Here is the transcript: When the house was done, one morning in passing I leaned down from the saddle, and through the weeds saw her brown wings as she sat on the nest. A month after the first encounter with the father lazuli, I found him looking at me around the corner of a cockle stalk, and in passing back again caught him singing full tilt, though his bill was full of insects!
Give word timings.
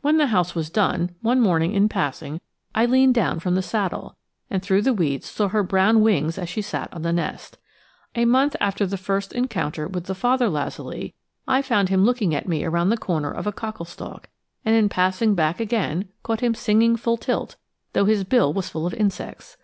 When 0.00 0.16
the 0.18 0.28
house 0.28 0.54
was 0.54 0.70
done, 0.70 1.16
one 1.22 1.40
morning 1.40 1.72
in 1.72 1.88
passing 1.88 2.40
I 2.72 2.86
leaned 2.86 3.16
down 3.16 3.40
from 3.40 3.56
the 3.56 3.62
saddle, 3.62 4.16
and 4.48 4.62
through 4.62 4.82
the 4.82 4.92
weeds 4.92 5.26
saw 5.28 5.48
her 5.48 5.64
brown 5.64 6.02
wings 6.02 6.38
as 6.38 6.48
she 6.48 6.62
sat 6.62 6.88
on 6.92 7.02
the 7.02 7.12
nest. 7.12 7.58
A 8.14 8.26
month 8.26 8.54
after 8.60 8.86
the 8.86 8.96
first 8.96 9.32
encounter 9.32 9.88
with 9.88 10.04
the 10.04 10.14
father 10.14 10.48
lazuli, 10.48 11.14
I 11.48 11.62
found 11.62 11.88
him 11.88 12.04
looking 12.04 12.32
at 12.32 12.46
me 12.46 12.64
around 12.64 12.90
the 12.90 12.96
corner 12.96 13.32
of 13.32 13.48
a 13.48 13.52
cockle 13.52 13.86
stalk, 13.86 14.28
and 14.64 14.76
in 14.76 14.88
passing 14.88 15.34
back 15.34 15.58
again 15.58 16.10
caught 16.22 16.42
him 16.42 16.54
singing 16.54 16.94
full 16.94 17.16
tilt, 17.16 17.56
though 17.92 18.04
his 18.04 18.22
bill 18.22 18.52
was 18.52 18.68
full 18.68 18.86
of 18.86 18.94
insects! 18.94 19.56